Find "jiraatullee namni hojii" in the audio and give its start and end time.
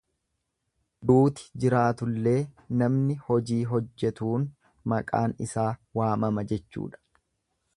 1.63-3.59